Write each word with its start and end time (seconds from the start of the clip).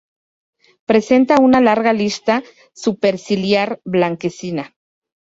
Presenta 0.87 1.39
una 1.39 1.61
larga 1.61 1.93
lista 1.93 2.41
superciliar 2.73 3.79
blanquecina. 3.85 4.75